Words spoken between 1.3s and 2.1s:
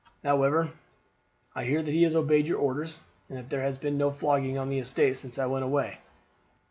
I hear that he